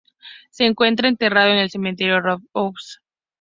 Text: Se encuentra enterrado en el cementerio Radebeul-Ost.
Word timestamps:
Se 0.49 0.65
encuentra 0.65 1.09
enterrado 1.09 1.51
en 1.51 1.59
el 1.59 1.69
cementerio 1.69 2.19
Radebeul-Ost. 2.21 3.01